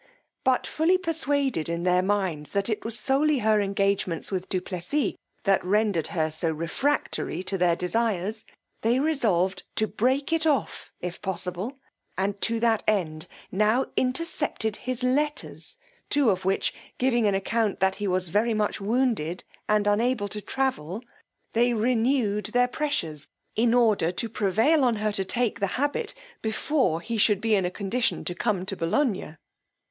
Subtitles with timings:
[0.43, 5.13] But fully persuaded in their minds that it was solely her engagements with du Plessis
[5.43, 8.43] that rendered her so refractory to their desires,
[8.81, 11.77] they resolved to break it off, if possible,
[12.17, 15.77] and to that end now intercepted his letters;
[16.09, 20.41] two of which giving an account that he was very much wounded and unable to
[20.41, 21.03] travel,
[21.53, 27.01] they renewed their pressures, in order to prevail on her to take the habit before
[27.01, 29.37] he should be in a condition to come to Bolognia.